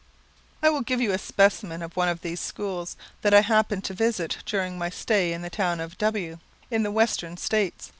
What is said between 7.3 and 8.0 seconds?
states.